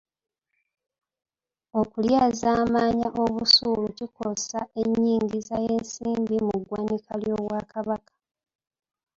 [1.81, 8.13] Okulyazaamaanya obusuulu kikosa ennyingiza y'ensimbi mu ggwanika ly’Obwakabaka.